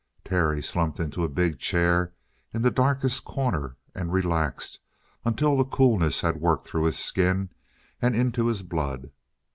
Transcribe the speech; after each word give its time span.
Terry 0.25 0.63
slumped 0.63 0.99
into 0.99 1.23
a 1.23 1.29
big 1.29 1.59
chair 1.59 2.11
in 2.55 2.63
the 2.63 2.71
darkest 2.71 3.23
corner 3.23 3.77
and 3.93 4.11
relaxed 4.11 4.79
until 5.23 5.55
the 5.55 5.63
coolness 5.63 6.21
had 6.21 6.41
worked 6.41 6.65
through 6.65 6.85
his 6.85 6.97
skin 6.97 7.51
and 8.01 8.15
into 8.15 8.47
his 8.47 8.63
blood. 8.63 9.11